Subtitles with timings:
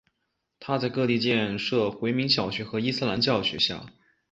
[0.59, 3.85] 他在各地建设回民小学和伊斯兰教学校。